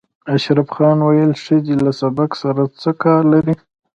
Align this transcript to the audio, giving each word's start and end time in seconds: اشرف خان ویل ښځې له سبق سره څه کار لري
اشرف 0.35 0.67
خان 0.75 0.97
ویل 1.05 1.31
ښځې 1.45 1.75
له 1.85 1.91
سبق 2.01 2.29
سره 2.43 2.63
څه 2.81 2.91
کار 3.03 3.21
لري 3.33 3.55